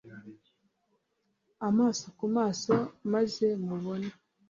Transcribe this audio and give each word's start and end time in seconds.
amaso 1.67 2.05
ku 2.17 2.25
maso 2.35 2.73
maze 3.13 3.47
mubone 3.65 4.09